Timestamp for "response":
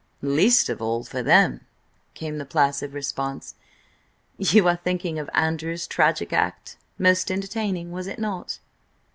2.91-3.53